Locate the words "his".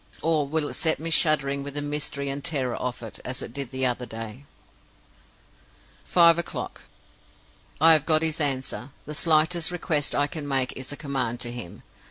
8.23-8.41